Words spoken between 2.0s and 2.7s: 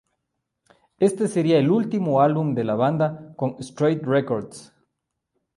álbum de